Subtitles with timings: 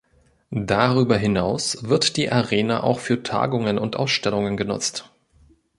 [0.63, 5.13] Darüber hinaus wird die Arena auch für Tagungen und Ausstellungen genutzt.